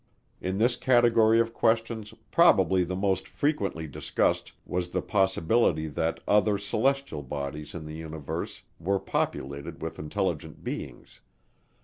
[0.41, 6.57] In this category of questions probably the most frequently discussed was the possibility that other
[6.57, 11.21] celestial bodies in the universe were populated with intelligent beings.